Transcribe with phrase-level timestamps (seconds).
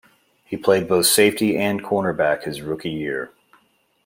[0.45, 3.31] He played both safety and cornerback his rookie year.